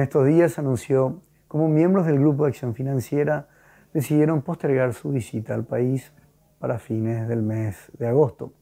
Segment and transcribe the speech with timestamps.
[0.00, 3.46] estos días anunció cómo miembros del Grupo de Acción Financiera
[3.92, 6.12] decidieron postergar su visita al país
[6.58, 8.52] para fines del mes de agosto.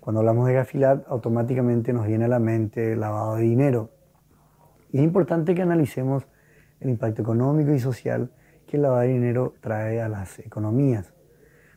[0.00, 3.90] Cuando hablamos de Gafilat, automáticamente nos viene a la mente el lavado de dinero.
[4.90, 6.26] Y es importante que analicemos
[6.80, 8.30] el impacto económico y social
[8.66, 11.12] que el lavado de dinero trae a las economías.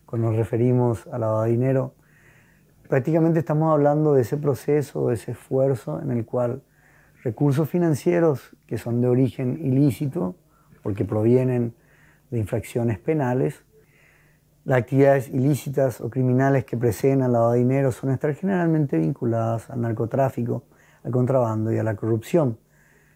[0.06, 1.96] Cuando nos referimos al lavado de dinero,
[2.88, 6.62] prácticamente estamos hablando de ese proceso, de ese esfuerzo en el cual
[7.23, 10.36] recursos financieros que son de origen ilícito,
[10.82, 11.73] porque provienen
[12.32, 13.64] de infracciones penales,
[14.65, 19.69] las actividades ilícitas o criminales que preceden al lavado de dinero son estar generalmente vinculadas
[19.69, 20.64] al narcotráfico,
[21.04, 22.59] al contrabando y a la corrupción.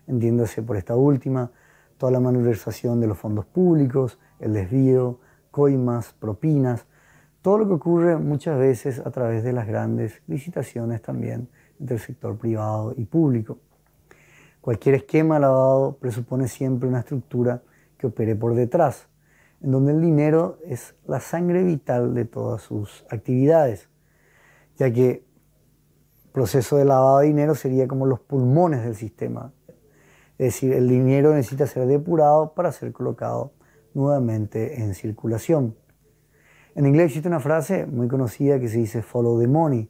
[0.07, 1.51] Entiéndase por esta última,
[1.97, 5.19] toda la malversación de los fondos públicos, el desvío,
[5.51, 6.87] coimas, propinas,
[7.41, 12.01] todo lo que ocurre muchas veces a través de las grandes licitaciones también entre el
[12.01, 13.59] sector privado y público.
[14.63, 17.63] Cualquier esquema lavado presupone siempre una estructura
[17.97, 19.09] que opere por detrás,
[19.59, 23.89] en donde el dinero es la sangre vital de todas sus actividades,
[24.77, 29.51] ya que el proceso de lavado de dinero sería como los pulmones del sistema.
[30.37, 33.51] Es decir, el dinero necesita ser depurado para ser colocado
[33.93, 35.75] nuevamente en circulación.
[36.73, 39.89] En inglés existe una frase muy conocida que se dice follow the money.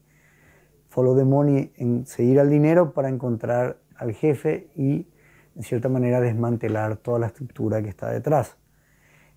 [0.89, 5.07] Follow the money en seguir al dinero para encontrar al jefe y,
[5.55, 8.57] en cierta manera, desmantelar toda la estructura que está detrás.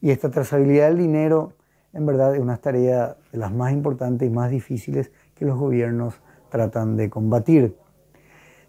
[0.00, 1.52] Y esta trazabilidad del dinero,
[1.92, 6.14] en verdad, es una tarea de las más importantes y más difíciles que los gobiernos
[6.50, 7.76] tratan de combatir,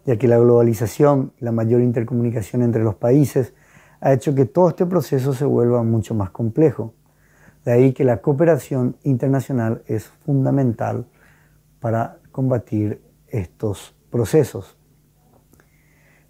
[0.06, 3.54] ya que la globalización la mayor intercomunicación entre los países
[4.00, 6.94] ha hecho que todo este proceso se vuelva mucho más complejo.
[7.66, 11.08] De ahí que la cooperación internacional es fundamental
[11.80, 14.77] para combatir estos procesos.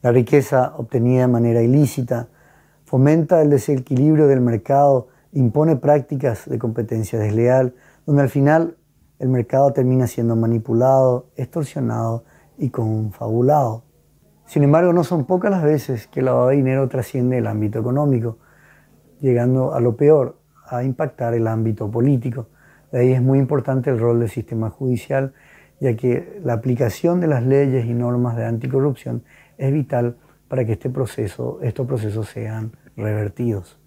[0.01, 2.27] La riqueza obtenida de manera ilícita
[2.85, 7.73] fomenta el desequilibrio del mercado, impone prácticas de competencia desleal,
[8.05, 8.77] donde al final
[9.19, 12.23] el mercado termina siendo manipulado, extorsionado
[12.57, 13.83] y confabulado.
[14.45, 17.79] Sin embargo, no son pocas las veces que el lavado de dinero trasciende el ámbito
[17.79, 18.37] económico,
[19.19, 20.37] llegando a lo peor,
[20.69, 22.47] a impactar el ámbito político.
[22.91, 25.33] De ahí es muy importante el rol del sistema judicial,
[25.79, 29.23] ya que la aplicación de las leyes y normas de anticorrupción
[29.57, 30.17] es vital
[30.47, 33.77] para que este proceso, estos procesos sean revertidos.